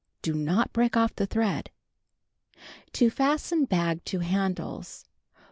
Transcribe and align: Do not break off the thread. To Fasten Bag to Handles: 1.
Do 0.23 0.33
not 0.33 0.73
break 0.73 0.97
off 0.97 1.15
the 1.15 1.27
thread. 1.27 1.69
To 2.93 3.11
Fasten 3.11 3.65
Bag 3.65 4.03
to 4.05 4.21
Handles: 4.21 5.05
1. 5.33 5.33